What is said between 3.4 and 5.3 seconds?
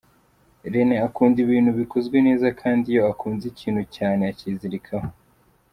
ikintu cyane acyizirikaho.